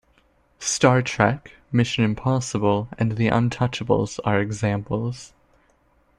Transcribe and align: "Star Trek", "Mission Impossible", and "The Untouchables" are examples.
"Star 0.57 1.03
Trek", 1.03 1.57
"Mission 1.71 2.03
Impossible", 2.03 2.89
and 2.97 3.17
"The 3.17 3.27
Untouchables" 3.27 4.19
are 4.25 4.41
examples. 4.41 5.31